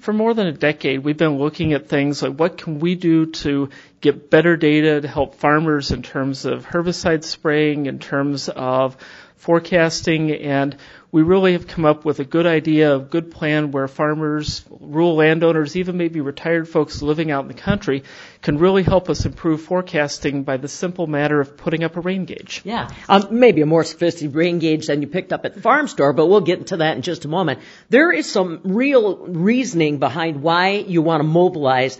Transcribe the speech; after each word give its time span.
For 0.00 0.12
more 0.12 0.34
than 0.34 0.46
a 0.46 0.52
decade, 0.52 1.04
we've 1.04 1.16
been 1.16 1.38
looking 1.38 1.72
at 1.72 1.88
things 1.88 2.22
like 2.22 2.34
what 2.34 2.58
can 2.58 2.80
we 2.80 2.94
do 2.94 3.26
to 3.26 3.70
get 4.00 4.30
better 4.30 4.56
data 4.56 5.00
to 5.00 5.08
help 5.08 5.36
farmers 5.36 5.90
in 5.90 6.02
terms 6.02 6.44
of 6.44 6.66
herbicide 6.66 7.24
spraying, 7.24 7.86
in 7.86 7.98
terms 7.98 8.48
of 8.48 8.96
forecasting, 9.36 10.32
and 10.32 10.76
we 11.12 11.22
really 11.22 11.54
have 11.54 11.66
come 11.66 11.84
up 11.84 12.04
with 12.04 12.20
a 12.20 12.24
good 12.24 12.46
idea, 12.46 12.94
a 12.94 13.00
good 13.00 13.30
plan 13.30 13.72
where 13.72 13.88
farmers, 13.88 14.62
rural 14.68 15.16
landowners, 15.16 15.76
even 15.76 15.96
maybe 15.96 16.20
retired 16.20 16.68
folks 16.68 17.02
living 17.02 17.30
out 17.30 17.42
in 17.42 17.48
the 17.48 17.54
country 17.54 18.04
can 18.42 18.58
really 18.58 18.82
help 18.82 19.10
us 19.10 19.24
improve 19.24 19.62
forecasting 19.62 20.44
by 20.44 20.56
the 20.56 20.68
simple 20.68 21.06
matter 21.06 21.40
of 21.40 21.56
putting 21.56 21.82
up 21.82 21.96
a 21.96 22.00
rain 22.00 22.26
gauge. 22.26 22.60
Yeah, 22.64 22.88
um, 23.08 23.28
maybe 23.30 23.62
a 23.62 23.66
more 23.66 23.82
sophisticated 23.82 24.36
rain 24.36 24.58
gauge 24.58 24.86
than 24.86 25.00
you 25.00 25.08
picked 25.08 25.32
up 25.32 25.44
at 25.44 25.54
the 25.54 25.60
farm 25.60 25.88
store, 25.88 26.12
but 26.12 26.26
we'll 26.26 26.42
get 26.42 26.58
into 26.58 26.76
that 26.76 26.96
in 26.96 27.02
just 27.02 27.24
a 27.24 27.28
moment. 27.28 27.60
There 27.88 28.12
is 28.12 28.30
some 28.30 28.60
real 28.62 29.26
reasoning 29.70 29.98
behind 29.98 30.42
why 30.42 30.70
you 30.70 31.00
want 31.00 31.20
to 31.20 31.24
mobilize 31.24 31.96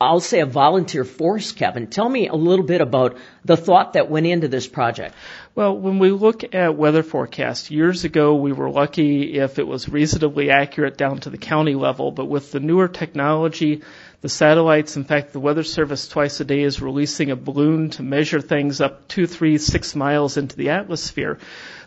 I'll 0.00 0.20
say 0.20 0.40
a 0.40 0.46
volunteer 0.46 1.04
force, 1.04 1.52
Kevin. 1.52 1.86
Tell 1.86 2.08
me 2.08 2.26
a 2.26 2.34
little 2.34 2.64
bit 2.64 2.80
about 2.80 3.16
the 3.44 3.56
thought 3.56 3.92
that 3.92 4.10
went 4.10 4.26
into 4.26 4.48
this 4.48 4.66
project. 4.66 5.14
Well, 5.54 5.78
when 5.78 6.00
we 6.00 6.10
look 6.10 6.52
at 6.52 6.76
weather 6.76 7.04
forecasts, 7.04 7.70
years 7.70 8.04
ago 8.04 8.34
we 8.34 8.52
were 8.52 8.70
lucky 8.70 9.38
if 9.38 9.60
it 9.60 9.66
was 9.66 9.88
reasonably 9.88 10.50
accurate 10.50 10.98
down 10.98 11.18
to 11.20 11.30
the 11.30 11.38
county 11.38 11.76
level, 11.76 12.10
but 12.10 12.24
with 12.24 12.50
the 12.50 12.58
newer 12.58 12.88
technology, 12.88 13.82
the 14.20 14.28
satellites, 14.28 14.96
in 14.96 15.04
fact, 15.04 15.32
the 15.32 15.38
Weather 15.38 15.62
Service 15.62 16.08
twice 16.08 16.40
a 16.40 16.44
day 16.44 16.62
is 16.62 16.80
releasing 16.80 17.30
a 17.30 17.36
balloon 17.36 17.90
to 17.90 18.02
measure 18.02 18.40
things 18.40 18.80
up 18.80 19.06
two, 19.06 19.26
three, 19.26 19.58
six 19.58 19.94
miles 19.94 20.36
into 20.36 20.56
the 20.56 20.70
atmosphere. 20.70 21.38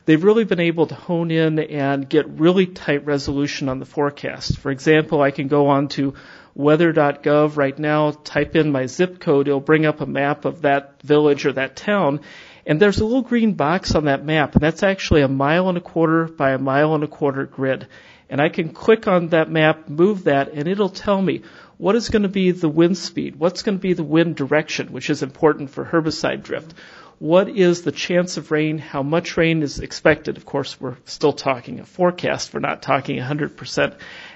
They've 0.06 0.24
really 0.24 0.46
been 0.46 0.62
able 0.62 0.88
to 0.88 0.96
hone 0.96 1.32
in 1.32 1.60
and 1.60 2.08
get 2.08 2.30
really 2.30 2.68
tight 2.68 3.06
resolution 3.06 3.68
on 3.68 3.80
the 3.80 3.86
forecast. 3.86 4.60
For 4.60 4.72
example, 4.72 5.22
I 5.22 5.32
can 5.32 5.50
go 5.50 5.68
on 5.68 5.90
to 5.90 6.14
weather.gov 6.58 7.56
right 7.56 7.78
now, 7.78 8.12
type 8.12 8.56
in 8.56 8.72
my 8.72 8.88
zip 8.88 9.20
code, 9.20 9.48
it'll 9.48 9.60
bring 9.60 9.86
up 9.86 10.02
a 10.02 10.08
map 10.08 10.44
of 10.44 10.64
that 10.64 11.00
village 11.04 11.46
or 11.46 11.54
that 11.54 11.76
town. 11.76 12.20
And 12.66 12.82
there's 12.82 13.00
a 13.00 13.06
little 13.06 13.22
green 13.22 13.54
box 13.54 13.94
on 13.94 14.06
that 14.06 14.26
map, 14.26 14.56
and 14.56 14.62
that's 14.62 14.82
actually 14.82 15.22
a 15.22 15.28
mile 15.28 15.70
and 15.70 15.78
a 15.78 15.82
quarter 15.82 16.26
by 16.26 16.52
a 16.52 16.58
mile 16.58 16.96
and 16.96 17.04
a 17.04 17.08
quarter 17.08 17.46
grid. 17.46 17.88
And 18.30 18.42
I 18.42 18.50
can 18.50 18.70
click 18.70 19.08
on 19.08 19.30
that 19.30 19.52
map, 19.52 19.88
move 19.88 20.24
that, 20.24 20.52
and 20.52 20.68
it'll 20.68 20.90
tell 20.90 21.22
me 21.22 21.44
what 21.78 21.96
is 21.96 22.10
going 22.10 22.24
to 22.24 22.28
be 22.28 22.50
the 22.52 22.68
wind 22.68 22.98
speed, 22.98 23.36
what's 23.36 23.62
going 23.62 23.78
to 23.78 23.82
be 23.82 23.94
the 23.94 24.04
wind 24.04 24.36
direction, 24.36 24.92
which 24.92 25.12
is 25.12 25.22
important 25.22 25.70
for 25.70 25.86
herbicide 25.86 26.42
drift, 26.42 26.74
what 27.20 27.50
is 27.50 27.82
the 27.82 27.92
chance 27.92 28.38
of 28.38 28.52
rain, 28.52 28.78
how 28.78 29.02
much 29.02 29.38
rain 29.38 29.64
is 29.64 29.80
expected. 29.80 30.38
Of 30.38 30.46
course, 30.46 30.80
we're 30.80 30.98
still 31.06 31.34
talking 31.34 31.80
a 31.80 31.86
forecast, 31.86 32.54
we're 32.54 32.60
not 32.60 32.84
talking 32.84 33.18
100% 33.18 33.96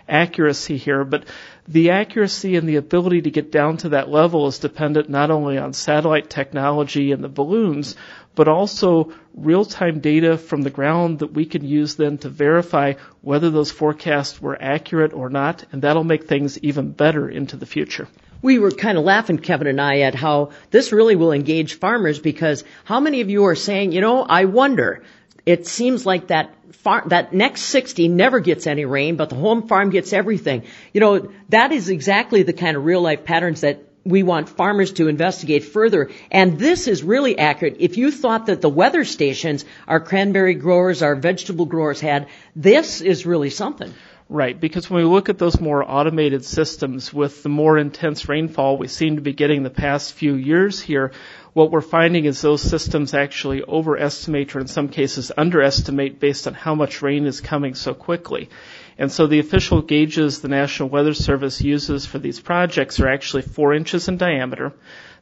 accuracy 0.09 0.77
here, 0.77 1.03
but 1.03 1.25
the 1.67 1.91
accuracy 1.91 2.55
and 2.55 2.67
the 2.67 2.77
ability 2.77 3.21
to 3.21 3.31
get 3.31 3.51
down 3.51 3.77
to 3.77 3.89
that 3.89 4.09
level 4.09 4.47
is 4.47 4.57
dependent 4.57 5.09
not 5.09 5.29
only 5.29 5.59
on 5.59 5.73
satellite 5.73 6.29
technology 6.29 7.11
and 7.11 7.23
the 7.23 7.29
balloons, 7.29 7.95
but 8.33 8.47
also 8.47 9.13
real-time 9.35 9.99
data 9.99 10.37
from 10.37 10.63
the 10.63 10.69
ground 10.71 11.19
that 11.19 11.33
we 11.33 11.45
can 11.45 11.63
use 11.63 11.95
then 11.95 12.17
to 12.17 12.29
verify 12.29 12.93
whether 13.21 13.51
those 13.51 13.69
forecasts 13.69 14.41
were 14.41 14.59
accurate 14.59 15.13
or 15.13 15.29
not, 15.29 15.63
and 15.71 15.83
that'll 15.83 16.03
make 16.03 16.27
things 16.27 16.57
even 16.59 16.91
better 16.91 17.29
into 17.29 17.57
the 17.57 17.65
future 17.67 18.07
we 18.41 18.59
were 18.59 18.71
kind 18.71 18.97
of 18.97 19.03
laughing, 19.03 19.37
Kevin 19.37 19.67
and 19.67 19.79
I, 19.79 19.99
at 20.01 20.15
how 20.15 20.51
this 20.71 20.91
really 20.91 21.15
will 21.15 21.31
engage 21.31 21.75
farmers 21.75 22.19
because 22.19 22.63
how 22.83 22.99
many 22.99 23.21
of 23.21 23.29
you 23.29 23.45
are 23.45 23.55
saying, 23.55 23.91
you 23.91 24.01
know, 24.01 24.23
I 24.23 24.45
wonder, 24.45 25.03
it 25.45 25.67
seems 25.67 26.05
like 26.05 26.27
that 26.27 26.53
far, 26.73 27.03
that 27.07 27.33
next 27.33 27.61
60 27.63 28.07
never 28.07 28.39
gets 28.39 28.67
any 28.67 28.85
rain, 28.85 29.15
but 29.15 29.29
the 29.29 29.35
home 29.35 29.67
farm 29.67 29.89
gets 29.89 30.13
everything. 30.13 30.63
You 30.93 31.01
know, 31.01 31.31
that 31.49 31.71
is 31.71 31.89
exactly 31.89 32.43
the 32.43 32.53
kind 32.53 32.75
of 32.75 32.85
real 32.85 33.01
life 33.01 33.25
patterns 33.25 33.61
that 33.61 33.83
we 34.03 34.23
want 34.23 34.49
farmers 34.49 34.93
to 34.93 35.07
investigate 35.07 35.63
further. 35.63 36.09
And 36.31 36.57
this 36.57 36.87
is 36.87 37.03
really 37.03 37.37
accurate. 37.37 37.77
If 37.79 37.97
you 37.97 38.09
thought 38.11 38.47
that 38.47 38.61
the 38.61 38.69
weather 38.69 39.05
stations 39.05 39.63
our 39.87 39.99
cranberry 39.99 40.55
growers, 40.55 41.03
our 41.03 41.15
vegetable 41.15 41.65
growers 41.65 42.01
had, 42.01 42.27
this 42.55 43.01
is 43.01 43.25
really 43.25 43.51
something. 43.51 43.93
Right, 44.33 44.57
because 44.57 44.89
when 44.89 45.03
we 45.03 45.09
look 45.09 45.27
at 45.27 45.39
those 45.39 45.59
more 45.59 45.83
automated 45.83 46.45
systems 46.45 47.13
with 47.13 47.43
the 47.43 47.49
more 47.49 47.77
intense 47.77 48.29
rainfall 48.29 48.77
we 48.77 48.87
seem 48.87 49.17
to 49.17 49.21
be 49.21 49.33
getting 49.33 49.63
the 49.63 49.69
past 49.69 50.13
few 50.13 50.35
years 50.35 50.79
here, 50.79 51.11
what 51.51 51.69
we're 51.69 51.81
finding 51.81 52.23
is 52.23 52.39
those 52.39 52.61
systems 52.61 53.13
actually 53.13 53.61
overestimate 53.61 54.55
or 54.55 54.61
in 54.61 54.67
some 54.67 54.87
cases 54.87 55.33
underestimate 55.35 56.21
based 56.21 56.47
on 56.47 56.53
how 56.53 56.75
much 56.75 57.01
rain 57.01 57.25
is 57.25 57.41
coming 57.41 57.75
so 57.75 57.93
quickly. 57.93 58.49
And 59.01 59.11
so 59.11 59.25
the 59.25 59.39
official 59.39 59.81
gauges 59.81 60.41
the 60.41 60.47
National 60.47 60.87
Weather 60.87 61.15
Service 61.15 61.59
uses 61.59 62.05
for 62.05 62.19
these 62.19 62.39
projects 62.39 62.99
are 62.99 63.07
actually 63.07 63.41
four 63.41 63.73
inches 63.73 64.07
in 64.07 64.17
diameter. 64.17 64.73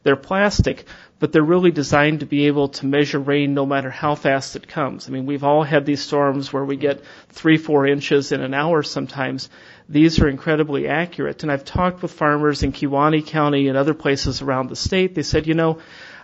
They're 0.04 0.18
plastic, 0.18 0.84
but 1.18 1.32
they're 1.32 1.42
really 1.42 1.72
designed 1.72 2.20
to 2.20 2.26
be 2.26 2.48
able 2.48 2.68
to 2.68 2.86
measure 2.86 3.20
rain 3.20 3.54
no 3.54 3.66
matter 3.66 3.90
how 3.90 4.16
fast 4.16 4.58
it 4.58 4.68
comes. 4.68 5.08
I 5.08 5.14
mean, 5.14 5.26
we've 5.26 5.46
all 5.46 5.64
had 5.64 5.86
these 5.86 6.02
storms 6.02 6.52
where 6.52 6.66
we 6.66 6.76
get 6.76 7.06
three, 7.30 7.56
four 7.56 7.88
inches 7.88 8.34
in 8.34 8.42
an 8.42 8.54
hour 8.54 8.84
sometimes. 8.84 9.50
These 9.88 10.20
are 10.20 10.28
incredibly 10.28 10.90
accurate. 10.90 11.44
And 11.44 11.52
I've 11.52 11.64
talked 11.64 12.02
with 12.02 12.12
farmers 12.12 12.64
in 12.64 12.74
Kewaunee 12.74 13.26
County 13.26 13.70
and 13.70 13.78
other 13.78 13.94
places 13.94 14.42
around 14.42 14.68
the 14.68 14.76
state. 14.76 15.16
They 15.16 15.24
said, 15.24 15.48
you 15.48 15.54
know, 15.54 15.80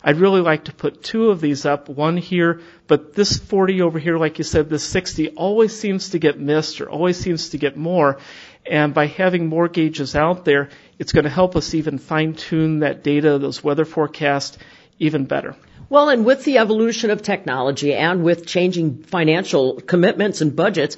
I'd 0.08 0.18
really 0.18 0.42
like 0.42 0.66
to 0.66 0.72
put 0.72 1.02
two 1.02 1.32
of 1.32 1.42
these 1.42 1.66
up, 1.66 1.90
one 1.90 2.16
here, 2.16 2.62
but 2.86 3.16
this 3.16 3.40
40 3.40 3.82
over 3.82 3.98
here, 3.98 4.20
like 4.20 4.38
you 4.38 4.44
said, 4.44 4.70
this 4.70 4.84
60 4.84 5.30
always 5.30 5.78
seems 5.78 6.10
to 6.10 6.20
get 6.20 6.40
missed 6.40 6.80
or 6.80 6.88
always 6.88 7.18
seems 7.18 7.50
to 7.50 7.58
get 7.58 7.76
more. 7.76 8.20
And 8.68 8.94
by 8.94 9.08
having 9.08 9.48
more 9.48 9.68
gauges 9.68 10.16
out 10.16 10.46
there, 10.46 10.70
it's 11.00 11.12
going 11.12 11.24
to 11.24 11.32
help 11.32 11.56
us 11.56 11.74
even 11.74 11.98
fine 11.98 12.36
tune 12.36 12.82
that 12.82 13.04
data, 13.04 13.40
those 13.40 13.64
weather 13.64 13.84
forecasts, 13.84 14.60
even 15.00 15.26
better. 15.26 15.56
Well, 15.90 16.10
and 16.10 16.24
with 16.24 16.44
the 16.44 16.60
evolution 16.60 17.10
of 17.10 17.24
technology 17.24 17.96
and 17.96 18.24
with 18.24 18.46
changing 18.46 19.02
financial 19.04 19.82
commitments 19.82 20.42
and 20.42 20.56
budgets, 20.56 20.98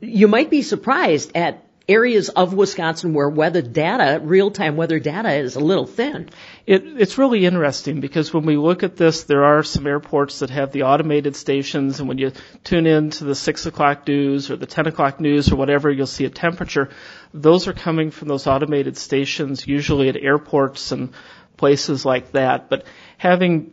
you 0.00 0.28
might 0.28 0.48
be 0.48 0.62
surprised 0.62 1.36
at 1.36 1.66
areas 1.88 2.30
of 2.30 2.54
Wisconsin 2.54 3.12
where 3.12 3.28
weather 3.28 3.60
data, 3.60 4.18
real-time 4.22 4.76
weather 4.76 4.98
data 4.98 5.32
is 5.32 5.56
a 5.56 5.60
little 5.60 5.86
thin. 5.86 6.30
It, 6.66 6.82
it's 6.84 7.18
really 7.18 7.44
interesting 7.44 8.00
because 8.00 8.32
when 8.32 8.46
we 8.46 8.56
look 8.56 8.82
at 8.82 8.96
this, 8.96 9.24
there 9.24 9.44
are 9.44 9.62
some 9.62 9.86
airports 9.86 10.38
that 10.38 10.50
have 10.50 10.72
the 10.72 10.84
automated 10.84 11.36
stations, 11.36 12.00
and 12.00 12.08
when 12.08 12.18
you 12.18 12.32
tune 12.62 12.86
in 12.86 13.10
to 13.10 13.24
the 13.24 13.34
6 13.34 13.66
o'clock 13.66 14.08
news 14.08 14.50
or 14.50 14.56
the 14.56 14.66
10 14.66 14.86
o'clock 14.86 15.20
news 15.20 15.52
or 15.52 15.56
whatever, 15.56 15.90
you'll 15.90 16.06
see 16.06 16.24
a 16.24 16.30
temperature. 16.30 16.88
Those 17.34 17.68
are 17.68 17.74
coming 17.74 18.10
from 18.10 18.28
those 18.28 18.46
automated 18.46 18.96
stations, 18.96 19.66
usually 19.66 20.08
at 20.08 20.16
airports 20.16 20.90
and 20.92 21.12
places 21.56 22.04
like 22.06 22.32
that. 22.32 22.70
But 22.70 22.86
having 23.18 23.72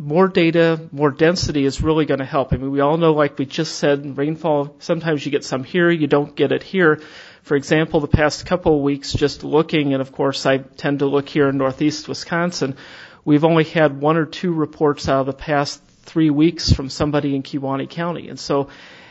more 0.00 0.28
data, 0.28 0.80
more 0.92 1.10
density 1.10 1.66
is 1.66 1.82
really 1.82 2.06
going 2.06 2.20
to 2.20 2.24
help. 2.24 2.54
I 2.54 2.56
mean, 2.56 2.70
we 2.70 2.80
all 2.80 2.96
know, 2.96 3.12
like 3.12 3.38
we 3.38 3.44
just 3.44 3.74
said, 3.74 4.16
rainfall, 4.16 4.76
sometimes 4.78 5.26
you 5.26 5.30
get 5.30 5.44
some 5.44 5.62
here, 5.62 5.90
you 5.90 6.06
don't 6.06 6.34
get 6.34 6.52
it 6.52 6.62
here. 6.62 7.02
For 7.42 7.54
example, 7.54 8.00
the 8.00 8.08
past 8.08 8.46
couple 8.46 8.76
of 8.76 8.82
weeks, 8.82 9.12
just 9.12 9.44
looking, 9.44 9.92
and 9.92 10.00
of 10.00 10.10
course 10.10 10.46
I 10.46 10.56
tend 10.56 11.00
to 11.00 11.06
look 11.06 11.28
here 11.28 11.50
in 11.50 11.58
northeast 11.58 12.08
Wisconsin, 12.08 12.76
we've 13.26 13.44
only 13.44 13.64
had 13.64 14.00
one 14.00 14.16
or 14.16 14.24
two 14.24 14.54
reports 14.54 15.06
out 15.06 15.20
of 15.20 15.26
the 15.26 15.34
past 15.34 15.82
three 16.04 16.30
weeks 16.30 16.72
from 16.72 16.88
somebody 16.88 17.36
in 17.36 17.42
Kewaunee 17.42 17.90
County. 17.90 18.30
And 18.30 18.40
so 18.40 18.70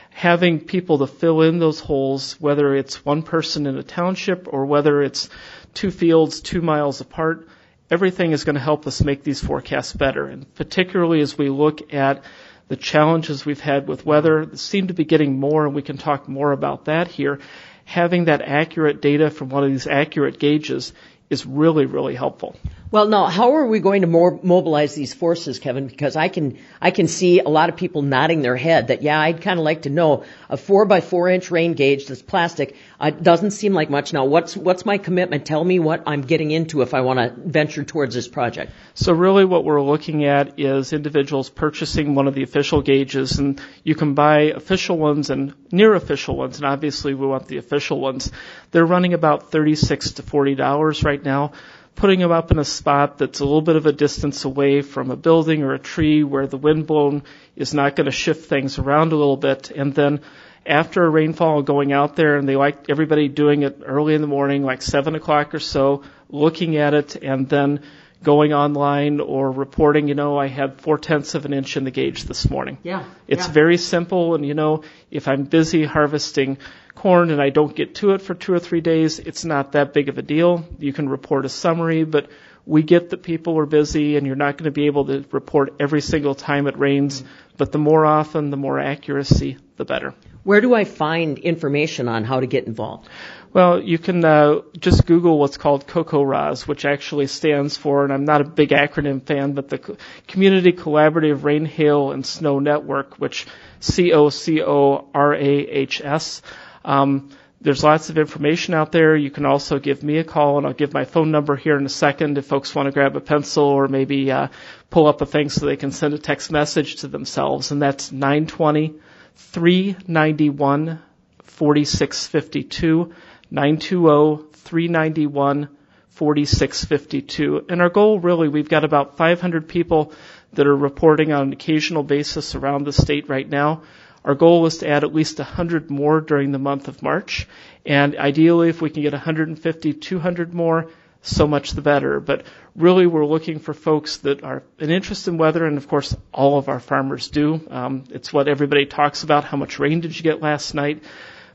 having 0.09 0.59
people 0.59 0.97
to 0.97 1.07
fill 1.07 1.43
in 1.43 1.59
those 1.59 1.79
holes, 1.79 2.33
whether 2.41 2.73
it's 2.73 3.05
one 3.05 3.21
person 3.21 3.67
in 3.67 3.77
a 3.77 3.83
township 3.83 4.47
or 4.51 4.65
whether 4.65 5.03
it's 5.03 5.29
two 5.75 5.91
fields 5.91 6.41
two 6.41 6.63
miles 6.63 6.99
apart, 6.99 7.47
everything 7.91 8.31
is 8.31 8.43
going 8.43 8.55
to 8.55 8.61
help 8.61 8.87
us 8.87 9.03
make 9.03 9.23
these 9.23 9.43
forecasts 9.43 9.93
better. 9.93 10.25
And 10.25 10.53
particularly 10.55 11.21
as 11.21 11.37
we 11.37 11.49
look 11.49 11.93
at 11.93 12.23
the 12.67 12.75
challenges 12.75 13.45
we've 13.45 13.59
had 13.59 13.87
with 13.87 14.05
weather 14.05 14.45
that 14.45 14.59
seem 14.59 14.87
to 14.87 14.93
be 14.93 15.05
getting 15.05 15.39
more, 15.39 15.65
and 15.65 15.73
we 15.75 15.81
can 15.81 15.97
talk 15.97 16.29
more 16.29 16.51
about 16.51 16.85
that 16.85 17.07
here. 17.07 17.39
Having 17.85 18.25
that 18.25 18.43
accurate 18.43 19.01
data 19.01 19.31
from 19.31 19.49
one 19.49 19.63
of 19.63 19.71
these 19.71 19.87
accurate 19.87 20.39
gauges 20.39 20.93
is 21.29 21.45
really, 21.45 21.85
really 21.87 22.13
helpful. 22.13 22.55
Well, 22.91 23.07
now, 23.07 23.27
how 23.27 23.53
are 23.57 23.67
we 23.67 23.81
going 23.81 24.01
to 24.01 24.07
mobilize 24.07 24.95
these 24.95 25.13
forces, 25.13 25.59
Kevin? 25.59 25.85
Because 25.85 26.15
I 26.15 26.27
can, 26.27 26.57
I 26.81 26.89
can 26.89 27.07
see 27.07 27.39
a 27.39 27.47
lot 27.47 27.69
of 27.69 27.75
people 27.75 28.01
nodding 28.01 28.41
their 28.41 28.55
head 28.55 28.87
that, 28.87 29.03
yeah, 29.03 29.21
I'd 29.21 29.43
kind 29.43 29.59
of 29.59 29.63
like 29.63 29.83
to 29.83 29.91
know 29.91 30.23
a 30.49 30.57
four 30.57 30.85
by 30.85 30.99
four 30.99 31.29
inch 31.29 31.51
rain 31.51 31.73
gauge 31.73 32.07
that's 32.07 32.23
plastic 32.23 32.75
uh, 32.99 33.11
doesn't 33.11 33.51
seem 33.51 33.73
like 33.73 33.91
much. 33.91 34.11
Now, 34.11 34.25
what's, 34.25 34.57
what's 34.57 34.87
my 34.87 34.97
commitment? 34.97 35.45
Tell 35.45 35.63
me 35.63 35.77
what 35.77 36.01
I'm 36.07 36.21
getting 36.21 36.49
into 36.49 36.81
if 36.81 36.95
I 36.95 37.01
want 37.01 37.19
to 37.19 37.39
venture 37.39 37.83
towards 37.83 38.15
this 38.15 38.27
project. 38.27 38.71
So 38.95 39.13
really 39.13 39.45
what 39.45 39.65
we're 39.65 39.83
looking 39.83 40.25
at 40.25 40.59
is 40.59 40.91
individuals 40.91 41.51
purchasing 41.51 42.15
one 42.15 42.27
of 42.27 42.33
the 42.33 42.41
official 42.41 42.81
gauges 42.81 43.37
and 43.37 43.61
you 43.83 43.93
can 43.93 44.15
buy 44.15 44.45
official 44.45 44.97
ones 44.97 45.29
and 45.29 45.53
near 45.71 45.93
official 45.93 46.35
ones 46.35 46.57
and 46.57 46.65
obviously 46.65 47.13
we 47.13 47.27
want 47.27 47.47
the 47.47 47.57
official 47.57 47.99
ones. 47.99 48.31
They're 48.71 48.83
running 48.83 49.13
about 49.13 49.51
36 49.51 50.13
to 50.13 50.23
$40 50.23 51.05
right 51.05 51.23
now 51.23 51.51
putting 51.99 52.19
them 52.19 52.31
up 52.31 52.49
in 52.49 52.57
a 52.57 52.63
spot 52.63 53.17
that's 53.17 53.41
a 53.41 53.43
little 53.43 53.61
bit 53.61 53.75
of 53.75 53.85
a 53.85 53.91
distance 53.91 54.45
away 54.45 54.81
from 54.81 55.11
a 55.11 55.17
building 55.17 55.63
or 55.63 55.73
a 55.73 55.79
tree 55.79 56.23
where 56.23 56.47
the 56.47 56.55
wind 56.55 56.87
blown 56.87 57.23
is 57.57 57.73
not 57.73 57.97
going 57.97 58.05
to 58.05 58.11
shift 58.11 58.47
things 58.47 58.79
around 58.79 59.11
a 59.11 59.17
little 59.17 59.35
bit. 59.35 59.69
And 59.69 59.93
then 59.93 60.21
after 60.65 61.03
a 61.03 61.09
rainfall 61.09 61.61
going 61.61 61.91
out 61.91 62.15
there 62.15 62.37
and 62.37 62.47
they 62.47 62.55
like 62.55 62.89
everybody 62.89 63.27
doing 63.27 63.63
it 63.63 63.81
early 63.85 64.15
in 64.15 64.21
the 64.21 64.27
morning, 64.27 64.63
like 64.63 64.81
seven 64.81 65.13
o'clock 65.13 65.53
or 65.53 65.59
so, 65.59 66.03
looking 66.29 66.77
at 66.77 66.93
it 66.93 67.17
and 67.17 67.49
then 67.49 67.81
going 68.23 68.53
online 68.53 69.19
or 69.19 69.51
reporting, 69.51 70.07
you 70.07 70.15
know, 70.15 70.37
I 70.37 70.47
had 70.47 70.79
four 70.79 70.97
tenths 70.97 71.35
of 71.35 71.43
an 71.43 71.51
inch 71.51 71.75
in 71.75 71.83
the 71.83 71.91
gauge 71.91 72.23
this 72.23 72.49
morning. 72.49 72.77
Yeah. 72.81 73.03
It's 73.27 73.47
yeah. 73.47 73.51
very 73.51 73.77
simple 73.77 74.35
and 74.35 74.45
you 74.45 74.53
know, 74.53 74.83
if 75.11 75.27
I'm 75.27 75.43
busy 75.43 75.83
harvesting 75.83 76.59
corn 76.95 77.31
and 77.31 77.41
I 77.41 77.49
don't 77.49 77.75
get 77.75 77.95
to 77.95 78.11
it 78.11 78.21
for 78.21 78.33
two 78.33 78.53
or 78.53 78.59
three 78.59 78.81
days, 78.81 79.19
it's 79.19 79.45
not 79.45 79.73
that 79.73 79.93
big 79.93 80.09
of 80.09 80.17
a 80.17 80.21
deal. 80.21 80.65
You 80.79 80.93
can 80.93 81.09
report 81.09 81.45
a 81.45 81.49
summary, 81.49 82.03
but 82.03 82.29
we 82.65 82.83
get 82.83 83.09
that 83.09 83.23
people 83.23 83.57
are 83.57 83.65
busy 83.65 84.15
and 84.15 84.27
you're 84.27 84.35
not 84.35 84.57
going 84.57 84.65
to 84.65 84.71
be 84.71 84.85
able 84.85 85.05
to 85.05 85.25
report 85.31 85.75
every 85.79 86.01
single 86.01 86.35
time 86.35 86.67
it 86.67 86.77
rains, 86.77 87.23
but 87.57 87.71
the 87.71 87.79
more 87.79 88.05
often, 88.05 88.51
the 88.51 88.57
more 88.57 88.79
accuracy, 88.79 89.57
the 89.77 89.85
better. 89.85 90.13
Where 90.43 90.61
do 90.61 90.73
I 90.73 90.83
find 90.83 91.37
information 91.37 92.07
on 92.07 92.23
how 92.23 92.39
to 92.39 92.47
get 92.47 92.65
involved? 92.65 93.09
Well, 93.51 93.81
you 93.81 93.97
can 93.97 94.23
uh, 94.23 94.61
just 94.77 95.07
Google 95.07 95.39
what's 95.39 95.57
called 95.57 95.87
CoCoRaHS, 95.87 96.67
which 96.67 96.85
actually 96.85 97.27
stands 97.27 97.75
for, 97.75 98.03
and 98.03 98.13
I'm 98.13 98.25
not 98.25 98.41
a 98.41 98.43
big 98.43 98.69
acronym 98.69 99.23
fan, 99.23 99.53
but 99.53 99.69
the 99.69 99.97
Community 100.27 100.71
Collaborative 100.71 101.43
Rain, 101.43 101.65
Hail, 101.65 102.11
and 102.11 102.23
Snow 102.25 102.59
Network, 102.59 103.15
which 103.15 103.47
C 103.79 104.13
O 104.13 104.29
C 104.29 104.61
O 104.61 105.09
R 105.13 105.33
A 105.33 105.39
H 105.39 106.01
S. 106.01 106.43
Um, 106.83 107.29
there's 107.61 107.83
lots 107.83 108.09
of 108.09 108.17
information 108.17 108.73
out 108.73 108.91
there. 108.91 109.15
You 109.17 109.31
can 109.31 109.45
also 109.45 109.79
give 109.79 110.01
me 110.01 110.17
a 110.17 110.23
call, 110.23 110.57
and 110.57 110.65
I'll 110.65 110.73
give 110.73 110.93
my 110.93 111.03
phone 111.03 111.31
number 111.31 111.57
here 111.57 111.77
in 111.77 111.85
a 111.85 111.89
second 111.89 112.37
if 112.37 112.45
folks 112.45 112.73
want 112.73 112.87
to 112.87 112.91
grab 112.91 113.17
a 113.17 113.21
pencil 113.21 113.65
or 113.65 113.87
maybe 113.89 114.31
uh, 114.31 114.47
pull 114.89 115.07
up 115.07 115.21
a 115.21 115.25
thing 115.25 115.49
so 115.49 115.65
they 115.65 115.75
can 115.75 115.91
send 115.91 116.13
a 116.13 116.19
text 116.19 116.51
message 116.51 116.97
to 116.97 117.07
themselves. 117.07 117.71
And 117.71 117.81
that's 117.81 118.11
920 118.11 118.95
391 119.35 121.01
4652. 121.43 123.13
920 123.51 124.49
391 124.53 125.69
4652. 126.09 127.65
And 127.69 127.81
our 127.81 127.89
goal 127.89 128.19
really, 128.19 128.47
we've 128.47 128.69
got 128.69 128.83
about 128.83 129.17
500 129.17 129.67
people 129.67 130.13
that 130.53 130.67
are 130.67 130.75
reporting 130.75 131.31
on 131.31 131.43
an 131.43 131.53
occasional 131.53 132.03
basis 132.03 132.55
around 132.55 132.85
the 132.85 132.93
state 132.93 133.29
right 133.29 133.47
now. 133.47 133.83
Our 134.23 134.35
goal 134.35 134.65
is 134.65 134.79
to 134.79 134.87
add 134.87 135.03
at 135.03 135.13
least 135.13 135.39
100 135.39 135.89
more 135.89 136.21
during 136.21 136.51
the 136.51 136.59
month 136.59 136.87
of 136.87 137.01
March. 137.01 137.47
And 137.85 138.15
ideally, 138.17 138.69
if 138.69 138.81
we 138.81 138.89
can 138.89 139.01
get 139.01 139.13
150, 139.13 139.93
200 139.93 140.53
more, 140.53 140.87
so 141.21 141.47
much 141.47 141.71
the 141.71 141.81
better. 141.81 142.19
But 142.19 142.43
really, 142.75 143.05
we're 143.05 143.25
looking 143.25 143.59
for 143.59 143.73
folks 143.73 144.17
that 144.17 144.43
are 144.43 144.63
an 144.79 144.89
interest 144.89 145.27
in 145.27 145.37
weather, 145.37 145.65
and 145.65 145.77
of 145.77 145.87
course, 145.87 146.15
all 146.33 146.57
of 146.57 146.69
our 146.69 146.79
farmers 146.79 147.29
do. 147.29 147.61
Um, 147.69 148.05
it's 148.09 148.31
what 148.31 148.47
everybody 148.47 148.85
talks 148.85 149.23
about. 149.23 149.43
How 149.43 149.57
much 149.57 149.79
rain 149.79 150.01
did 150.01 150.15
you 150.15 150.23
get 150.23 150.41
last 150.41 150.73
night? 150.73 151.03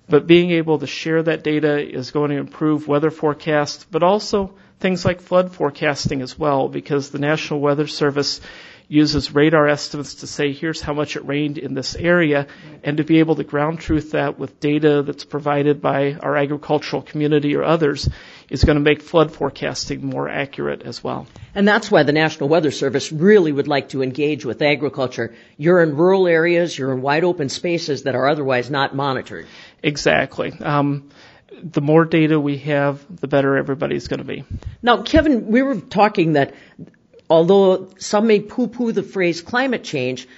But 0.06 0.26
being 0.26 0.50
able 0.50 0.78
to 0.80 0.86
share 0.86 1.22
that 1.22 1.44
data 1.44 1.80
is 1.80 2.10
going 2.10 2.30
to 2.30 2.36
improve 2.36 2.86
weather 2.86 3.10
forecasts, 3.10 3.86
but 3.90 4.02
also 4.02 4.54
things 4.78 5.04
like 5.04 5.22
flood 5.22 5.52
forecasting 5.52 6.20
as 6.20 6.38
well, 6.38 6.68
because 6.68 7.10
the 7.10 7.18
National 7.18 7.60
Weather 7.60 7.86
Service 7.86 8.42
uses 8.88 9.34
radar 9.34 9.66
estimates 9.68 10.16
to 10.16 10.26
say 10.26 10.52
here's 10.52 10.80
how 10.80 10.92
much 10.92 11.16
it 11.16 11.26
rained 11.26 11.58
in 11.58 11.74
this 11.74 11.94
area 11.94 12.46
and 12.82 12.98
to 12.98 13.04
be 13.04 13.18
able 13.18 13.36
to 13.36 13.44
ground 13.44 13.80
truth 13.80 14.12
that 14.12 14.38
with 14.38 14.60
data 14.60 15.02
that's 15.02 15.24
provided 15.24 15.80
by 15.80 16.12
our 16.14 16.36
agricultural 16.36 17.02
community 17.02 17.56
or 17.56 17.64
others 17.64 18.08
is 18.50 18.64
going 18.64 18.76
to 18.76 18.82
make 18.82 19.02
flood 19.02 19.32
forecasting 19.32 20.04
more 20.04 20.28
accurate 20.28 20.82
as 20.82 21.02
well. 21.02 21.26
And 21.54 21.66
that's 21.66 21.90
why 21.90 22.02
the 22.02 22.12
National 22.12 22.48
Weather 22.48 22.70
Service 22.70 23.10
really 23.10 23.52
would 23.52 23.68
like 23.68 23.90
to 23.90 24.02
engage 24.02 24.44
with 24.44 24.60
agriculture. 24.60 25.34
You're 25.56 25.82
in 25.82 25.96
rural 25.96 26.26
areas, 26.26 26.76
you're 26.76 26.92
in 26.92 27.00
wide 27.00 27.24
open 27.24 27.48
spaces 27.48 28.02
that 28.02 28.14
are 28.14 28.28
otherwise 28.28 28.70
not 28.70 28.94
monitored. 28.94 29.46
Exactly. 29.82 30.52
Um, 30.52 31.10
the 31.62 31.80
more 31.80 32.04
data 32.04 32.38
we 32.38 32.58
have, 32.58 33.04
the 33.20 33.28
better 33.28 33.56
everybody's 33.56 34.08
going 34.08 34.18
to 34.18 34.24
be. 34.24 34.44
Now, 34.82 35.02
Kevin, 35.02 35.46
we 35.46 35.62
were 35.62 35.80
talking 35.80 36.32
that 36.34 36.54
although 37.34 37.88
some 37.98 38.28
may 38.28 38.38
poo-poo 38.38 38.92
the 38.92 39.02
phrase 39.02 39.42
climate 39.42 39.82
change, 39.82 40.28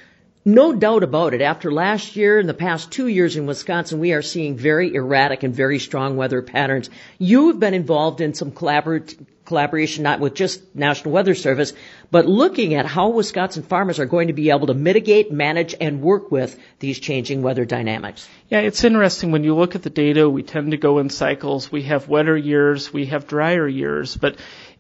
no 0.46 0.72
doubt 0.72 1.02
about 1.02 1.34
it. 1.34 1.43
After 1.43 1.70
last 1.70 2.16
year 2.16 2.38
and 2.38 2.48
the 2.48 2.54
past 2.54 2.90
two 2.90 3.06
years 3.06 3.37
in 3.37 3.44
Wisconsin, 3.44 3.98
we 3.98 4.12
are 4.14 4.22
seeing 4.22 4.56
very 4.56 4.94
erratic 4.94 5.43
and 5.43 5.54
very 5.54 5.78
strong 5.78 6.16
weather 6.16 6.40
patterns. 6.40 6.88
You've 7.19 7.60
been 7.60 7.75
involved 7.75 8.22
in 8.22 8.32
some 8.32 8.52
collaboration, 8.52 10.02
not 10.04 10.20
with 10.20 10.34
just 10.34 10.62
National 10.75 11.12
Weather 11.12 11.34
Service, 11.34 11.75
but 12.10 12.26
looking 12.26 12.75
at 12.75 12.87
how 12.87 13.08
Wisconsin 13.08 13.64
farmers 13.64 13.98
are 13.98 14.06
going 14.06 14.28
to 14.28 14.32
be 14.32 14.48
able 14.50 14.69
to 14.69 14.75
mitigate, 14.75 15.31
manage, 15.31 15.75
and 15.78 16.00
work 16.00 16.31
with 16.31 16.58
these 16.78 16.98
changing 16.98 17.43
weather 17.43 17.66
dynamics. 17.66 18.26
Yeah, 18.48 18.60
it's 18.60 18.84
interesting 18.84 19.32
when 19.32 19.44
you 19.44 19.54
look 19.54 19.75
at 19.75 19.82
the 19.82 19.90
data. 19.90 20.31
We 20.31 20.44
tend 20.44 20.70
to 20.70 20.76
go 20.76 20.98
in 21.00 21.10
cycles. 21.10 21.70
We 21.70 21.82
have 21.82 22.08
wetter 22.08 22.37
years, 22.37 22.93
we 22.93 23.06
have 23.06 23.26
drier 23.26 23.69
years, 23.69 24.16
but 24.16 24.37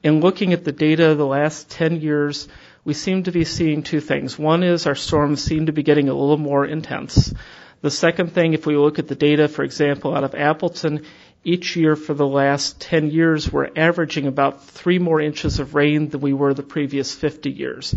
in 0.06 0.20
looking 0.20 0.52
at 0.52 0.62
the 0.62 0.70
data 0.70 1.16
the 1.16 1.26
last 1.26 1.68
10 1.68 2.00
years, 2.00 2.46
we 2.84 2.94
seem 2.94 3.24
to 3.24 3.32
be 3.32 3.42
seeing 3.42 3.82
two 3.82 3.98
things. 3.98 4.38
One 4.38 4.62
is 4.62 4.86
our 4.86 4.94
storms 4.94 5.42
seem 5.42 5.66
to 5.66 5.72
be 5.72 5.82
getting 5.82 6.08
a 6.08 6.14
little 6.14 6.36
more 6.36 6.64
intense. 6.64 7.34
The 7.80 7.90
second 7.90 8.30
thing, 8.30 8.52
if 8.52 8.66
we 8.66 8.76
look 8.76 9.00
at 9.00 9.08
the 9.08 9.16
data, 9.16 9.48
for 9.48 9.64
example, 9.64 10.14
out 10.14 10.22
of 10.22 10.36
Appleton, 10.36 11.02
each 11.42 11.74
year 11.74 11.96
for 11.96 12.14
the 12.14 12.26
last 12.26 12.80
10 12.80 13.10
years, 13.10 13.52
we're 13.52 13.68
averaging 13.74 14.28
about 14.28 14.64
three 14.64 15.00
more 15.00 15.20
inches 15.20 15.58
of 15.58 15.74
rain 15.74 16.08
than 16.08 16.20
we 16.20 16.32
were 16.32 16.54
the 16.54 16.62
previous 16.62 17.12
50 17.12 17.50
years. 17.50 17.92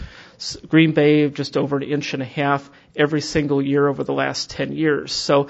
Green 0.67 0.93
Bay, 0.93 1.29
just 1.29 1.57
over 1.57 1.77
an 1.77 1.83
inch 1.83 2.15
and 2.15 2.23
a 2.23 2.25
half 2.25 2.71
every 2.95 3.21
single 3.21 3.61
year 3.61 3.87
over 3.87 4.03
the 4.03 4.13
last 4.13 4.49
10 4.49 4.71
years. 4.71 5.11
So 5.11 5.49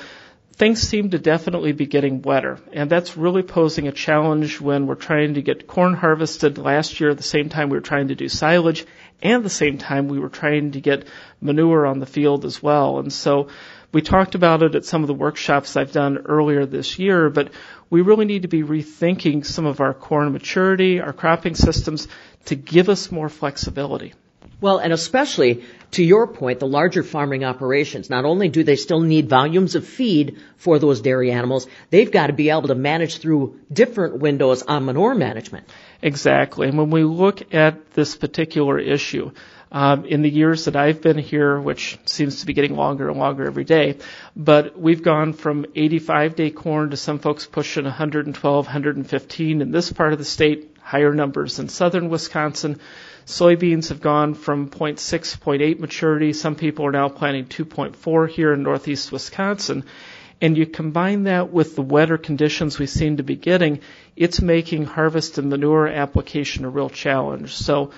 things 0.60 0.82
seem 0.82 1.10
to 1.12 1.18
definitely 1.18 1.72
be 1.72 1.86
getting 1.86 2.22
wetter. 2.22 2.60
And 2.74 2.90
that's 2.90 3.16
really 3.16 3.44
posing 3.44 3.88
a 3.88 3.94
challenge 3.94 4.60
when 4.60 4.88
we're 4.88 4.96
trying 4.96 5.36
to 5.36 5.42
get 5.42 5.68
corn 5.68 5.94
harvested 5.94 6.58
last 6.58 7.00
year 7.00 7.12
at 7.12 7.18
the 7.18 7.24
same 7.24 7.48
time 7.48 7.70
we 7.70 7.78
were 7.78 7.82
trying 7.82 8.10
to 8.10 8.16
do 8.16 8.28
silage 8.28 8.86
and 9.24 9.44
the 9.44 9.50
same 9.50 9.78
time 9.78 10.10
we 10.10 10.20
were 10.20 10.30
trying 10.30 10.72
to 10.72 10.82
get 10.82 11.08
manure 11.40 11.86
on 11.86 12.00
the 12.00 12.06
field 12.06 12.44
as 12.44 12.62
well. 12.62 13.00
And 13.00 13.12
so 13.12 13.48
we 13.94 14.02
talked 14.02 14.36
about 14.36 14.62
it 14.62 14.76
at 14.76 14.84
some 14.84 15.02
of 15.02 15.08
the 15.08 15.14
workshops 15.14 15.78
I've 15.78 15.94
done 15.94 16.18
earlier 16.26 16.66
this 16.66 17.00
year, 17.00 17.30
but 17.30 17.52
we 17.90 18.02
really 18.02 18.26
need 18.26 18.42
to 18.42 18.50
be 18.50 18.62
rethinking 18.62 19.46
some 19.46 19.66
of 19.66 19.80
our 19.80 19.94
corn 19.94 20.34
maturity, 20.34 21.00
our 21.00 21.14
cropping 21.14 21.56
systems 21.56 22.10
to 22.46 22.56
give 22.56 22.90
us 22.90 23.12
more 23.12 23.30
flexibility. 23.30 24.14
Well, 24.62 24.80
and 24.80 24.92
especially 24.92 25.64
to 25.92 26.04
your 26.04 26.28
point, 26.28 26.60
the 26.60 26.68
larger 26.68 27.02
farming 27.02 27.46
operations, 27.46 28.10
not 28.10 28.26
only 28.26 28.50
do 28.50 28.64
they 28.64 28.76
still 28.76 29.00
need 29.00 29.30
volumes 29.30 29.76
of 29.76 29.88
feed 29.88 30.38
for 30.58 30.80
those 30.80 31.02
dairy 31.02 31.32
animals, 31.32 31.68
they've 31.90 32.12
got 32.12 32.28
to 32.28 32.34
be 32.34 32.50
able 32.50 32.68
to 32.68 32.76
manage 32.76 33.18
through 33.18 33.60
different 33.72 34.20
windows 34.20 34.62
on 34.64 34.86
manure 34.86 35.16
management. 35.16 35.70
Exactly. 36.02 36.68
And 36.68 36.78
when 36.78 36.90
we 36.90 37.04
look 37.04 37.54
at 37.54 37.92
this 37.94 38.16
particular 38.16 38.78
issue, 38.78 39.32
um, 39.72 40.06
in 40.06 40.24
the 40.24 40.30
years 40.30 40.66
that 40.66 40.76
I've 40.76 41.02
been 41.02 41.18
here, 41.18 41.60
which 41.60 42.00
seems 42.06 42.40
to 42.40 42.46
be 42.46 42.54
getting 42.54 42.76
longer 42.76 43.10
and 43.10 43.20
longer 43.20 43.46
every 43.46 43.64
day, 43.64 43.98
but 44.36 44.80
we've 44.80 45.04
gone 45.04 45.34
from 45.34 45.66
85 45.76 46.36
day 46.36 46.50
corn 46.50 46.90
to 46.90 46.98
some 46.98 47.20
folks 47.20 47.46
pushing 47.46 47.84
112, 47.84 48.66
115 48.66 49.62
in 49.62 49.72
this 49.72 49.94
part 49.94 50.12
of 50.12 50.20
the 50.20 50.26
state, 50.26 50.76
higher 50.82 51.14
numbers 51.14 51.60
in 51.60 51.70
southern 51.70 52.10
Wisconsin. 52.10 52.80
Soybeans 53.30 53.90
have 53.90 54.02
gone 54.02 54.34
from 54.34 54.72
0.6, 54.72 54.98
0.8 54.98 55.80
maturity. 55.80 56.34
Some 56.34 56.56
people 56.56 56.88
are 56.88 56.92
now 56.92 57.10
planting 57.10 57.46
2.4 57.46 58.28
here 58.28 58.54
in 58.54 58.64
northeast 58.64 59.12
Wisconsin. 59.12 59.86
And 60.42 60.58
you 60.58 60.66
combine 60.66 61.26
that 61.26 61.54
with 61.54 61.76
the 61.76 61.84
wetter 61.84 62.18
conditions 62.18 62.80
we 62.80 62.88
seem 62.88 63.18
to 63.18 63.24
be 63.24 63.36
getting, 63.36 63.82
it's 64.16 64.42
making 64.42 64.86
harvest 64.86 65.38
and 65.38 65.52
manure 65.52 65.88
application 65.88 66.66
a 66.66 66.70
real 66.70 66.90
challenge. 66.90 67.54
So 67.54 67.92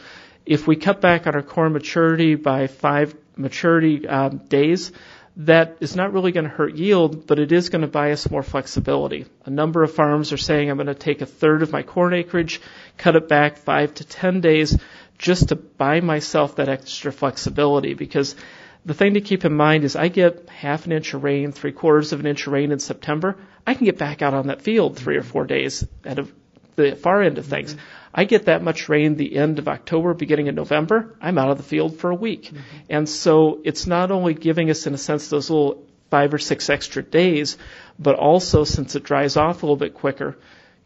if 0.46 0.68
we 0.68 0.76
cut 0.76 1.00
back 1.00 1.28
on 1.28 1.36
our 1.36 1.44
corn 1.44 1.72
maturity 1.72 2.36
by 2.36 2.68
five 2.68 3.16
maturity 3.38 4.06
um, 4.06 4.40
days, 4.50 4.92
that 5.38 5.78
is 5.80 5.96
not 5.96 6.12
really 6.12 6.34
going 6.34 6.44
to 6.44 6.50
hurt 6.50 6.76
yield, 6.76 7.26
but 7.26 7.40
it 7.40 7.54
is 7.54 7.70
going 7.70 7.84
to 7.84 7.88
buy 7.88 8.12
us 8.12 8.30
more 8.30 8.44
flexibility. 8.44 9.28
A 9.46 9.50
number 9.50 9.82
of 9.82 9.94
farms 9.94 10.34
are 10.34 10.38
saying 10.38 10.70
I'm 10.70 10.76
going 10.76 10.88
to 10.88 10.94
take 10.94 11.22
a 11.22 11.26
third 11.26 11.64
of 11.64 11.72
my 11.72 11.84
corn 11.84 12.14
acreage, 12.14 12.60
cut 12.98 13.16
it 13.16 13.30
back 13.30 13.58
five 13.58 13.94
to 13.94 14.04
ten 14.04 14.42
days 14.42 14.78
just 15.22 15.50
to 15.50 15.56
buy 15.56 16.02
myself 16.02 16.56
that 16.56 16.68
extra 16.68 17.12
flexibility 17.12 17.94
because 17.94 18.36
the 18.84 18.96
thing 18.96 19.14
to 19.14 19.22
keep 19.22 19.46
in 19.46 19.54
mind 19.54 19.84
is 19.84 19.96
I 19.96 20.08
get 20.08 20.50
half 20.50 20.88
an 20.88 20.92
inch 20.92 21.14
of 21.14 21.24
rain, 21.24 21.52
three 21.52 21.72
quarters 21.72 22.12
of 22.12 22.20
an 22.20 22.26
inch 22.26 22.48
of 22.48 22.54
rain 22.54 22.72
in 22.72 22.80
September. 22.80 23.38
I 23.66 23.76
can 23.76 23.86
get 23.86 24.00
back 24.00 24.24
out 24.24 24.34
on 24.34 24.48
that 24.48 24.64
field 24.64 24.98
three 24.98 25.18
or 25.18 25.24
four 25.24 25.46
days 25.46 25.88
at 26.04 26.18
a, 26.18 26.28
the 26.76 26.96
far 26.96 27.22
end 27.22 27.38
of 27.38 27.46
things. 27.46 27.76
Mm-hmm. 27.76 27.86
I 28.16 28.24
get 28.26 28.46
that 28.46 28.64
much 28.64 28.90
rain 28.90 29.16
the 29.16 29.38
end 29.38 29.60
of 29.60 29.68
October, 29.68 30.16
beginning 30.16 30.50
of 30.50 30.56
November. 30.56 31.16
I'm 31.22 31.38
out 31.38 31.52
of 31.52 31.58
the 31.58 31.64
field 31.64 32.00
for 32.00 32.10
a 32.10 32.16
week. 32.16 32.46
Mm-hmm. 32.46 32.60
And 32.90 33.08
so 33.08 33.62
it's 33.64 33.86
not 33.86 34.10
only 34.10 34.34
giving 34.34 34.72
us, 34.72 34.88
in 34.88 34.96
a 34.96 34.98
sense, 34.98 35.30
those 35.30 35.52
little 35.52 35.86
five 36.10 36.34
or 36.34 36.40
six 36.40 36.70
extra 36.70 37.04
days, 37.04 37.58
but 38.00 38.16
also 38.16 38.64
since 38.64 38.96
it 38.96 39.04
dries 39.04 39.38
off 39.38 39.62
a 39.62 39.66
little 39.68 39.78
bit 39.78 39.94
quicker, 39.94 40.36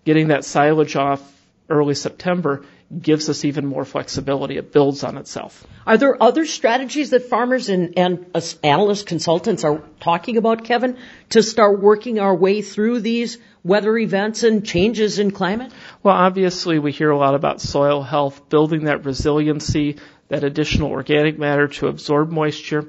getting 0.04 0.27
that 0.27 0.44
silage 0.44 0.98
off 0.98 1.22
early 1.70 1.96
September 1.96 2.65
gives 3.01 3.30
us 3.30 3.46
even 3.46 3.65
more 3.65 3.84
flexibility. 3.84 4.58
It 4.58 4.72
builds 4.72 5.04
on 5.04 5.18
itself. 5.18 5.65
Are 5.88 5.98
there 5.98 6.22
other 6.22 6.46
strategies 6.46 7.10
that 7.10 7.24
farmers 7.24 7.70
and, 7.70 7.98
and 7.98 8.25
analyst 8.63 9.08
consultants 9.08 9.63
are 9.63 9.82
talking 10.00 10.38
about, 10.38 10.63
Kevin, 10.63 10.98
to 11.30 11.42
start 11.42 11.82
working 11.82 12.20
our 12.20 12.36
way 12.36 12.62
through 12.62 13.00
these 13.01 13.38
weather 13.63 13.98
events 13.98 14.44
and 14.44 14.65
changes 14.65 15.18
in 15.18 15.32
climate? 15.32 15.72
Well, 16.04 16.15
obviously 16.15 16.77
we 16.77 16.92
hear 16.92 17.10
a 17.10 17.18
lot 17.18 17.34
about 17.34 17.60
soil 17.60 18.04
health, 18.04 18.50
building 18.50 18.86
that 18.86 19.04
resiliency, 19.04 19.98
that 20.27 20.44
additional 20.44 20.92
organic 20.92 21.39
matter 21.39 21.68
to 21.68 21.88
absorb 21.88 22.32
moisture. 22.32 22.88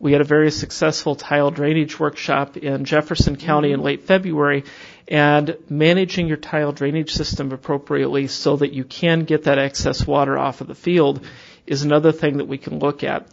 We 0.00 0.12
had 0.12 0.20
a 0.20 0.24
very 0.24 0.52
successful 0.52 1.16
tile 1.16 1.50
drainage 1.50 1.98
workshop 1.98 2.56
in 2.56 2.84
Jefferson 2.84 3.34
County 3.34 3.72
in 3.72 3.80
late 3.80 4.04
February 4.04 4.62
and 5.08 5.56
managing 5.68 6.28
your 6.28 6.36
tile 6.36 6.70
drainage 6.70 7.12
system 7.12 7.50
appropriately 7.50 8.28
so 8.28 8.56
that 8.56 8.72
you 8.72 8.84
can 8.84 9.24
get 9.24 9.44
that 9.44 9.58
excess 9.58 10.06
water 10.06 10.38
off 10.38 10.60
of 10.60 10.68
the 10.68 10.74
field 10.76 11.26
is 11.66 11.82
another 11.82 12.12
thing 12.12 12.36
that 12.36 12.46
we 12.46 12.58
can 12.58 12.78
look 12.78 13.02
at. 13.02 13.26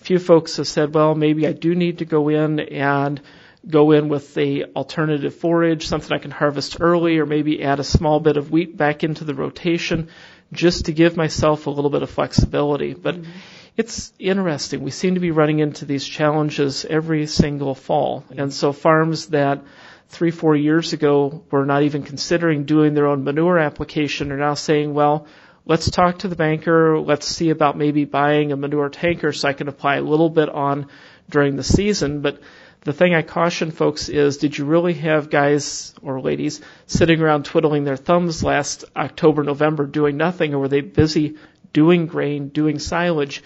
A 0.00 0.04
few 0.04 0.20
folks 0.20 0.58
have 0.58 0.68
said, 0.68 0.94
well, 0.94 1.16
maybe 1.16 1.44
I 1.44 1.52
do 1.52 1.74
need 1.74 1.98
to 1.98 2.04
go 2.04 2.28
in 2.28 2.60
and 2.60 3.20
go 3.68 3.90
in 3.90 4.08
with 4.08 4.34
the 4.34 4.66
alternative 4.76 5.34
forage, 5.34 5.86
something 5.86 6.12
I 6.12 6.18
can 6.18 6.30
harvest 6.30 6.76
early, 6.80 7.18
or 7.18 7.26
maybe 7.26 7.64
add 7.64 7.80
a 7.80 7.84
small 7.84 8.20
bit 8.20 8.36
of 8.36 8.50
wheat 8.50 8.76
back 8.76 9.02
into 9.02 9.24
the 9.24 9.34
rotation 9.34 10.08
just 10.52 10.84
to 10.84 10.92
give 10.92 11.16
myself 11.16 11.66
a 11.66 11.70
little 11.70 11.90
bit 11.90 12.02
of 12.02 12.10
flexibility. 12.10 12.94
But 12.94 13.16
mm-hmm 13.16 13.30
it's 13.76 14.12
interesting. 14.18 14.82
We 14.82 14.90
seem 14.90 15.14
to 15.14 15.20
be 15.20 15.30
running 15.30 15.60
into 15.60 15.84
these 15.84 16.04
challenges 16.04 16.84
every 16.84 17.26
single 17.26 17.74
fall. 17.74 18.24
And 18.36 18.52
so 18.52 18.72
farms 18.72 19.28
that 19.28 19.62
three, 20.08 20.30
four 20.30 20.54
years 20.54 20.92
ago 20.92 21.42
were 21.50 21.64
not 21.64 21.82
even 21.82 22.02
considering 22.02 22.64
doing 22.64 22.92
their 22.92 23.06
own 23.06 23.24
manure 23.24 23.58
application 23.58 24.30
are 24.30 24.36
now 24.36 24.54
saying, 24.54 24.92
well, 24.92 25.26
let's 25.64 25.90
talk 25.90 26.18
to 26.18 26.28
the 26.28 26.36
banker. 26.36 26.98
Let's 27.00 27.26
see 27.26 27.48
about 27.48 27.78
maybe 27.78 28.04
buying 28.04 28.52
a 28.52 28.56
manure 28.56 28.90
tanker 28.90 29.32
so 29.32 29.48
I 29.48 29.54
can 29.54 29.68
apply 29.68 29.96
a 29.96 30.02
little 30.02 30.28
bit 30.28 30.50
on 30.50 30.88
during 31.30 31.56
the 31.56 31.62
season. 31.62 32.20
But 32.20 32.42
the 32.82 32.92
thing 32.92 33.14
I 33.14 33.22
caution 33.22 33.70
folks 33.70 34.10
is, 34.10 34.36
did 34.36 34.58
you 34.58 34.66
really 34.66 34.94
have 34.94 35.30
guys 35.30 35.94
or 36.02 36.20
ladies 36.20 36.60
sitting 36.86 37.22
around 37.22 37.46
twiddling 37.46 37.84
their 37.84 37.96
thumbs 37.96 38.44
last 38.44 38.84
October, 38.94 39.44
November 39.44 39.86
doing 39.86 40.18
nothing, 40.18 40.52
or 40.52 40.58
were 40.58 40.68
they 40.68 40.82
busy 40.82 41.36
doing 41.72 42.06
grain, 42.06 42.48
doing 42.48 42.78
silage? 42.78 43.42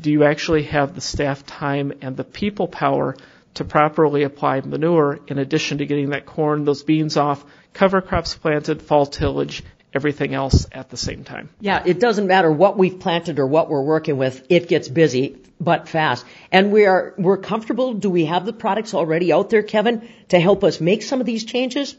Do 0.00 0.10
you 0.10 0.24
actually 0.24 0.64
have 0.64 0.94
the 0.94 1.00
staff 1.00 1.44
time 1.44 1.92
and 2.00 2.16
the 2.16 2.24
people 2.24 2.68
power 2.68 3.16
to 3.54 3.64
properly 3.64 4.22
apply 4.22 4.60
manure 4.60 5.18
in 5.26 5.38
addition 5.38 5.78
to 5.78 5.86
getting 5.86 6.10
that 6.10 6.26
corn, 6.26 6.64
those 6.64 6.82
beans 6.82 7.16
off, 7.16 7.44
cover 7.72 8.00
crops 8.00 8.34
planted, 8.34 8.80
fall 8.80 9.06
tillage, 9.06 9.62
everything 9.92 10.34
else 10.34 10.66
at 10.72 10.88
the 10.88 10.96
same 10.96 11.24
time. 11.24 11.50
Yeah, 11.60 11.82
it 11.84 11.98
doesn't 11.98 12.26
matter 12.26 12.50
what 12.50 12.78
we've 12.78 12.98
planted 13.00 13.38
or 13.38 13.46
what 13.46 13.68
we're 13.68 13.82
working 13.82 14.16
with. 14.16 14.46
It 14.48 14.68
gets 14.68 14.88
busy, 14.88 15.36
but 15.60 15.88
fast. 15.88 16.24
And 16.52 16.72
we 16.72 16.86
are, 16.86 17.14
we're 17.18 17.38
comfortable. 17.38 17.94
Do 17.94 18.08
we 18.08 18.26
have 18.26 18.46
the 18.46 18.52
products 18.52 18.94
already 18.94 19.32
out 19.32 19.50
there, 19.50 19.62
Kevin, 19.62 20.08
to 20.28 20.38
help 20.38 20.62
us 20.64 20.80
make 20.80 21.02
some 21.02 21.20
of 21.20 21.26
these 21.26 21.44
changes? 21.44 21.96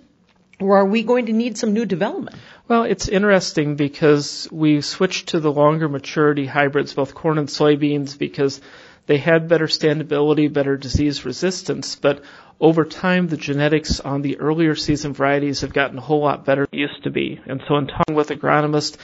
Or 0.62 0.77
are 0.77 0.86
we 0.86 1.03
going 1.03 1.25
to 1.25 1.34
need 1.34 1.58
some 1.58 1.74
new 1.74 1.86
development? 1.86 2.38
Well, 2.68 2.84
it's 2.84 3.08
interesting 3.08 3.75
because 3.75 4.48
we 4.51 4.82
switched 4.82 5.30
to 5.30 5.39
the 5.39 5.51
longer 5.51 5.89
maturity 5.89 6.46
hybrids, 6.46 6.94
both 6.94 7.15
corn 7.15 7.38
and 7.38 7.48
soybeans, 7.48 8.18
because 8.18 8.62
they 9.08 9.18
had 9.18 9.48
better 9.48 9.65
standability, 9.65 10.51
better 10.51 10.77
disease 10.77 11.25
resistance, 11.25 11.96
but 11.96 12.24
over 12.60 12.86
time 12.86 13.27
the 13.27 13.38
genetics 13.38 14.00
on 14.00 14.22
the 14.22 14.39
earlier 14.39 14.75
season 14.75 15.13
varieties 15.13 15.62
have 15.62 15.74
gotten 15.74 15.98
a 15.98 16.01
whole 16.01 16.22
lot 16.22 16.46
better 16.46 16.68
than 16.70 16.80
used 16.80 17.03
to 17.03 17.10
be. 17.10 17.41
And 17.48 17.62
so 17.68 17.77
in 17.77 17.88
talking 17.88 18.15
with 18.15 18.30
agronomists 18.30 18.98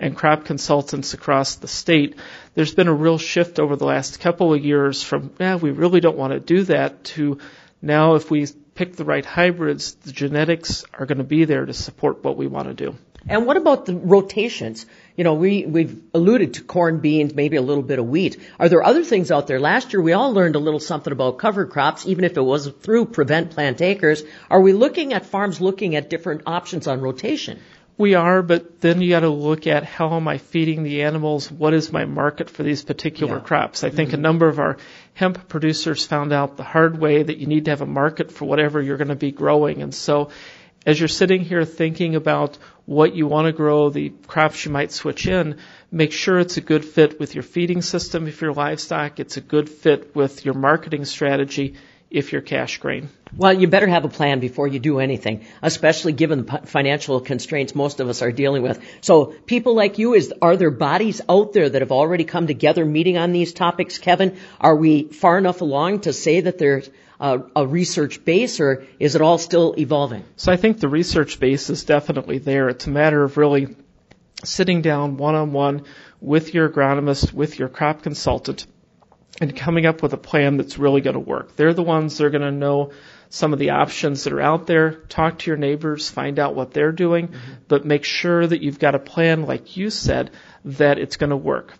and 0.00 0.16
crop 0.16 0.44
consultants 0.44 1.14
across 1.14 1.54
the 1.54 1.68
state, 1.68 2.16
there's 2.54 2.74
been 2.74 2.88
a 2.88 2.92
real 2.92 3.18
shift 3.18 3.60
over 3.60 3.76
the 3.76 3.86
last 3.86 4.18
couple 4.18 4.52
of 4.52 4.64
years 4.64 5.02
from, 5.02 5.30
yeah, 5.38 5.54
we 5.54 5.70
really 5.70 6.00
don't 6.00 6.18
want 6.18 6.32
to 6.32 6.40
do 6.40 6.64
that 6.64 7.04
to 7.04 7.38
now 7.80 8.16
if 8.16 8.30
we 8.32 8.48
pick 8.74 8.96
the 8.96 9.04
right 9.04 9.24
hybrids, 9.24 9.94
the 9.94 10.12
genetics 10.12 10.84
are 10.92 11.06
going 11.06 11.18
to 11.18 11.24
be 11.24 11.44
there 11.44 11.64
to 11.64 11.72
support 11.72 12.24
what 12.24 12.36
we 12.36 12.46
want 12.46 12.68
to 12.68 12.74
do. 12.74 12.96
And 13.26 13.46
what 13.46 13.56
about 13.56 13.86
the 13.86 13.96
rotations? 13.96 14.84
You 15.16 15.24
know, 15.24 15.32
we, 15.32 15.64
we've 15.64 16.02
alluded 16.12 16.54
to 16.54 16.62
corn, 16.62 16.98
beans, 16.98 17.34
maybe 17.34 17.56
a 17.56 17.62
little 17.62 17.82
bit 17.82 17.98
of 17.98 18.06
wheat. 18.06 18.36
Are 18.60 18.68
there 18.68 18.82
other 18.82 19.02
things 19.02 19.30
out 19.30 19.46
there? 19.46 19.58
Last 19.58 19.94
year 19.94 20.02
we 20.02 20.12
all 20.12 20.34
learned 20.34 20.56
a 20.56 20.58
little 20.58 20.80
something 20.80 21.12
about 21.12 21.38
cover 21.38 21.64
crops, 21.64 22.06
even 22.06 22.24
if 22.24 22.36
it 22.36 22.42
was 22.42 22.66
through 22.68 23.06
Prevent 23.06 23.52
Plant 23.52 23.80
Acres. 23.80 24.22
Are 24.50 24.60
we 24.60 24.74
looking 24.74 25.14
at 25.14 25.24
farms 25.24 25.60
looking 25.60 25.96
at 25.96 26.10
different 26.10 26.42
options 26.46 26.86
on 26.86 27.00
rotation? 27.00 27.60
We 27.96 28.14
are, 28.14 28.42
but 28.42 28.80
then 28.80 29.00
you 29.00 29.10
got 29.10 29.20
to 29.20 29.28
look 29.28 29.68
at 29.68 29.84
how 29.84 30.16
am 30.16 30.26
I 30.26 30.38
feeding 30.38 30.82
the 30.82 31.02
animals? 31.02 31.50
What 31.50 31.74
is 31.74 31.92
my 31.92 32.04
market 32.04 32.50
for 32.50 32.64
these 32.64 32.82
particular 32.82 33.36
yeah. 33.36 33.42
crops? 33.42 33.84
I 33.84 33.90
think 33.90 34.08
mm-hmm. 34.08 34.18
a 34.18 34.22
number 34.22 34.48
of 34.48 34.58
our 34.58 34.78
hemp 35.12 35.48
producers 35.48 36.04
found 36.04 36.32
out 36.32 36.56
the 36.56 36.64
hard 36.64 36.98
way 36.98 37.22
that 37.22 37.38
you 37.38 37.46
need 37.46 37.66
to 37.66 37.70
have 37.70 37.82
a 37.82 37.86
market 37.86 38.32
for 38.32 38.46
whatever 38.46 38.82
you're 38.82 38.96
going 38.96 39.08
to 39.08 39.14
be 39.14 39.30
growing. 39.30 39.80
And 39.80 39.94
so 39.94 40.30
as 40.84 40.98
you're 40.98 41.08
sitting 41.08 41.42
here 41.42 41.64
thinking 41.64 42.16
about 42.16 42.58
what 42.84 43.14
you 43.14 43.28
want 43.28 43.46
to 43.46 43.52
grow, 43.52 43.90
the 43.90 44.10
crops 44.26 44.64
you 44.64 44.72
might 44.72 44.90
switch 44.90 45.28
in, 45.28 45.58
make 45.92 46.10
sure 46.10 46.40
it's 46.40 46.56
a 46.56 46.60
good 46.60 46.84
fit 46.84 47.20
with 47.20 47.34
your 47.36 47.44
feeding 47.44 47.80
system 47.80 48.26
if 48.26 48.40
you're 48.40 48.52
livestock. 48.52 49.20
It's 49.20 49.36
a 49.36 49.40
good 49.40 49.70
fit 49.70 50.16
with 50.16 50.44
your 50.44 50.54
marketing 50.54 51.04
strategy 51.04 51.76
if 52.14 52.32
you're 52.32 52.42
cash 52.42 52.78
grain. 52.78 53.08
Well, 53.36 53.52
you 53.52 53.66
better 53.66 53.88
have 53.88 54.04
a 54.04 54.08
plan 54.08 54.38
before 54.38 54.68
you 54.68 54.78
do 54.78 55.00
anything, 55.00 55.44
especially 55.60 56.12
given 56.12 56.44
the 56.44 56.58
financial 56.64 57.20
constraints 57.20 57.74
most 57.74 57.98
of 57.98 58.08
us 58.08 58.22
are 58.22 58.30
dealing 58.30 58.62
with. 58.62 58.80
So 59.00 59.34
people 59.46 59.74
like 59.74 59.98
you, 59.98 60.14
is, 60.14 60.32
are 60.40 60.56
there 60.56 60.70
bodies 60.70 61.20
out 61.28 61.52
there 61.52 61.68
that 61.68 61.82
have 61.82 61.90
already 61.90 62.22
come 62.22 62.46
together 62.46 62.84
meeting 62.84 63.18
on 63.18 63.32
these 63.32 63.52
topics, 63.52 63.98
Kevin? 63.98 64.38
Are 64.60 64.76
we 64.76 65.08
far 65.08 65.36
enough 65.38 65.60
along 65.60 66.02
to 66.02 66.12
say 66.12 66.42
that 66.42 66.58
there's 66.58 66.88
a, 67.18 67.42
a 67.56 67.66
research 67.66 68.24
base 68.24 68.60
or 68.60 68.86
is 69.00 69.16
it 69.16 69.20
all 69.20 69.38
still 69.38 69.74
evolving? 69.76 70.22
So 70.36 70.52
I 70.52 70.56
think 70.56 70.78
the 70.78 70.88
research 70.88 71.40
base 71.40 71.68
is 71.68 71.82
definitely 71.82 72.38
there. 72.38 72.68
It's 72.68 72.86
a 72.86 72.90
matter 72.90 73.24
of 73.24 73.36
really 73.36 73.74
sitting 74.44 74.82
down 74.82 75.16
one 75.16 75.34
on 75.34 75.52
one 75.52 75.82
with 76.20 76.54
your 76.54 76.68
agronomist, 76.68 77.32
with 77.32 77.58
your 77.58 77.68
crop 77.68 78.02
consultant, 78.02 78.66
and 79.40 79.56
coming 79.56 79.86
up 79.86 80.02
with 80.02 80.12
a 80.12 80.18
plan 80.18 80.56
that's 80.56 80.78
really 80.78 81.00
going 81.00 81.14
to 81.14 81.20
work. 81.20 81.56
They're 81.56 81.74
the 81.74 81.82
ones 81.82 82.18
that 82.18 82.24
are 82.24 82.30
going 82.30 82.42
to 82.42 82.52
know 82.52 82.92
some 83.30 83.52
of 83.52 83.58
the 83.58 83.70
options 83.70 84.24
that 84.24 84.32
are 84.32 84.40
out 84.40 84.66
there. 84.66 84.92
Talk 84.92 85.40
to 85.40 85.50
your 85.50 85.56
neighbors, 85.56 86.08
find 86.08 86.38
out 86.38 86.54
what 86.54 86.72
they're 86.72 86.92
doing, 86.92 87.28
mm-hmm. 87.28 87.52
but 87.66 87.84
make 87.84 88.04
sure 88.04 88.46
that 88.46 88.62
you've 88.62 88.78
got 88.78 88.94
a 88.94 89.00
plan, 89.00 89.46
like 89.46 89.76
you 89.76 89.90
said, 89.90 90.30
that 90.66 90.98
it's 90.98 91.16
going 91.16 91.30
to 91.30 91.36
work. 91.36 91.74